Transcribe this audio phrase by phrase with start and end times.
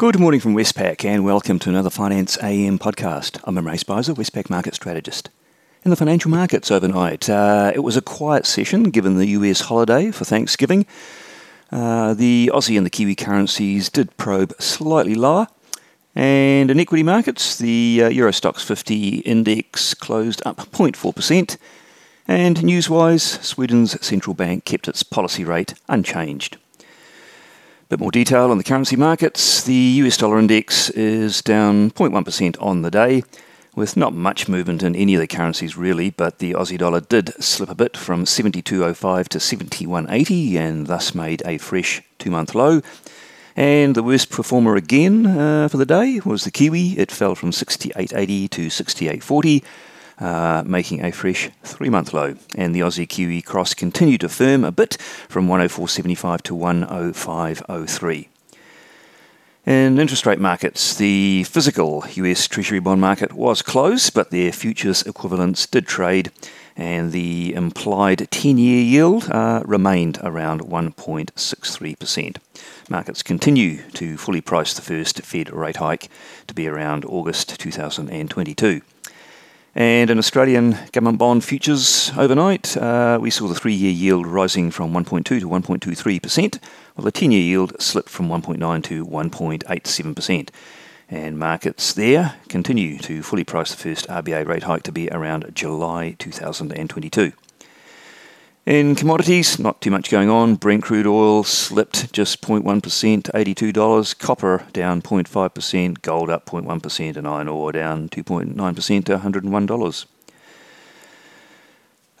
[0.00, 3.38] Good morning from Westpac and welcome to another Finance AM podcast.
[3.44, 5.28] I'm Imre Speizer, Westpac market strategist.
[5.84, 10.10] In the financial markets overnight, uh, it was a quiet session given the US holiday
[10.10, 10.86] for Thanksgiving.
[11.70, 15.48] Uh, the Aussie and the Kiwi currencies did probe slightly lower.
[16.14, 21.58] And in equity markets, the uh, Euro Stoxx 50 index closed up 0.4%.
[22.26, 26.56] And newswise, Sweden's central bank kept its policy rate unchanged.
[27.90, 29.64] Bit more detail on the currency markets.
[29.64, 33.24] The US dollar index is down 0.1% on the day,
[33.74, 37.34] with not much movement in any of the currencies really, but the Aussie dollar did
[37.42, 42.80] slip a bit from 72.05 to 71.80 and thus made a fresh two month low.
[43.56, 46.96] And the worst performer again uh, for the day was the Kiwi.
[46.96, 49.64] It fell from 68.80 to 68.40
[50.20, 52.36] uh, making a fresh three month low.
[52.54, 54.96] And the Aussie Kiwi cross continued to firm a bit
[55.28, 58.28] from 104.75 to 105.03.
[59.66, 65.02] In interest rate markets, the physical US Treasury bond market was closed, but their futures
[65.02, 66.32] equivalents did trade,
[66.76, 72.36] and the implied 10 year yield uh, remained around 1.63%.
[72.88, 76.08] Markets continue to fully price the first Fed rate hike
[76.46, 78.80] to be around August 2022.
[79.74, 84.70] And in Australian government bond futures overnight, uh, we saw the three year yield rising
[84.72, 86.58] from 1.2 to 1.23%,
[86.94, 90.48] while the 10 year yield slipped from 1.9 to 1.87%.
[91.08, 95.50] And markets there continue to fully price the first RBA rate hike to be around
[95.54, 97.32] July 2022.
[98.66, 100.54] In commodities, not too much going on.
[100.56, 104.18] Brent crude oil slipped just 0.1% to $82.
[104.18, 106.02] Copper down 0.5%.
[106.02, 107.16] Gold up 0.1%.
[107.16, 110.06] And iron ore down 2.9% to $101.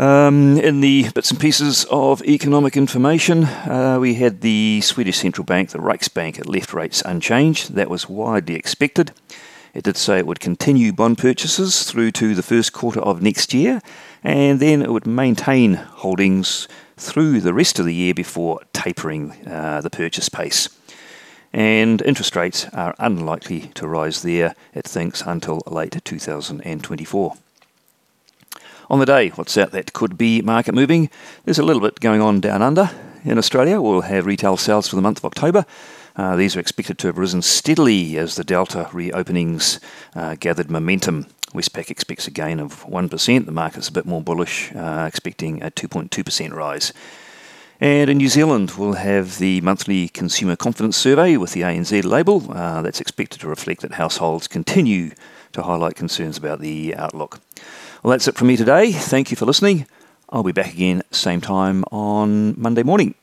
[0.00, 5.44] Um, in the bits and pieces of economic information, uh, we had the Swedish central
[5.44, 7.74] bank, the Riksbank, at left rates unchanged.
[7.74, 9.10] That was widely expected.
[9.74, 13.52] It did say it would continue bond purchases through to the first quarter of next
[13.52, 13.80] year,
[14.24, 19.80] and then it would maintain holdings through the rest of the year before tapering uh,
[19.80, 20.68] the purchase pace.
[21.52, 27.36] And interest rates are unlikely to rise there, it thinks, until late 2024.
[28.90, 31.10] On the day, what's out that could be market moving?
[31.44, 32.90] There's a little bit going on down under.
[33.24, 35.66] In Australia, we'll have retail sales for the month of October.
[36.18, 39.78] Uh, these are expected to have risen steadily as the Delta reopenings
[40.16, 41.26] uh, gathered momentum.
[41.54, 43.46] Westpac expects a gain of 1%.
[43.46, 46.92] The market's a bit more bullish, uh, expecting a 2.2% rise.
[47.80, 52.50] And in New Zealand, we'll have the monthly consumer confidence survey with the ANZ label.
[52.50, 55.12] Uh, that's expected to reflect that households continue
[55.52, 57.40] to highlight concerns about the outlook.
[58.02, 58.90] Well, that's it from me today.
[58.90, 59.86] Thank you for listening.
[60.28, 63.14] I'll be back again same time on Monday morning.